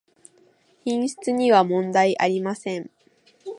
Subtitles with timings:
[0.83, 2.89] 品質にはもんだいありません